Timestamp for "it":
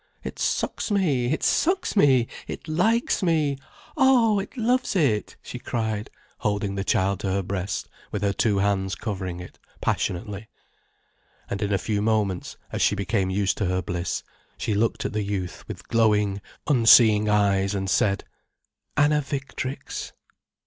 0.23-0.39, 1.31-1.43, 2.47-2.67, 4.39-4.57, 4.95-5.35, 9.39-9.59